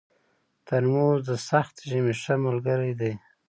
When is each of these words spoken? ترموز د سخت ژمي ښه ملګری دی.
ترموز 0.67 1.17
د 1.29 1.31
سخت 1.49 1.75
ژمي 1.89 2.13
ښه 2.21 2.35
ملګری 2.45 2.91
دی. 2.99 3.13